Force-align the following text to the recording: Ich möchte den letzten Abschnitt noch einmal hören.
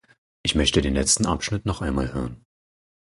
Ich 0.41 0.55
möchte 0.55 0.81
den 0.81 0.95
letzten 0.95 1.27
Abschnitt 1.27 1.67
noch 1.67 1.81
einmal 1.83 2.11
hören. 2.11 2.43